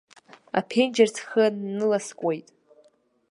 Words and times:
Аԥенџьыр 0.59 1.09
схы 1.15 1.45
ныласкуеит. 1.75 2.47